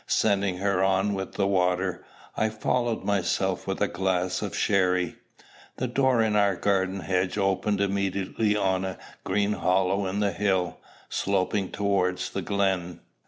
[0.07, 2.03] Sending her on with the water,
[2.35, 5.17] I followed myself with a glass of sherry.
[5.75, 10.79] The door in our garden hedge opened immediately on a green hollow in the hill,
[11.07, 13.01] sloping towards the glen.